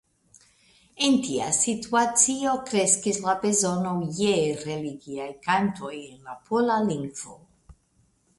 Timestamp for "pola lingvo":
6.51-7.39